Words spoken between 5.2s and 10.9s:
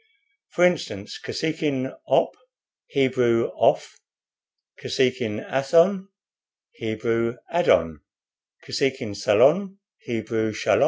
'Athon,' Hebrew 'Adon;' Kosekin 'Salon,' Hebrew 'Shalom.'